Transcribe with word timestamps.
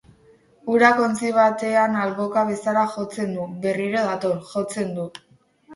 Urak 0.75 1.01
ontzi 1.07 1.29
baten 1.35 1.99
alboak 2.05 2.41
bezala 2.49 2.87
jotzen 2.97 3.39
du, 3.39 3.47
berriro 3.69 4.05
dator, 4.11 4.43
jotzen 4.57 4.93
du. 5.01 5.09